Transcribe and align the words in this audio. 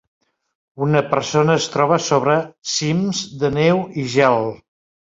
Una 0.85 1.03
persona 1.11 1.57
es 1.61 1.67
troba 1.75 2.01
sobre 2.09 2.39
cims 2.73 3.25
de 3.45 3.57
neu 3.61 3.87
i 4.07 4.11
gel. 4.19 4.53